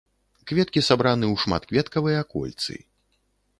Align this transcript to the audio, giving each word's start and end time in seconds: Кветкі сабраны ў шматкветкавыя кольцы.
Кветкі 0.51 0.81
сабраны 0.87 1.25
ў 1.33 1.35
шматкветкавыя 1.43 2.21
кольцы. 2.35 2.75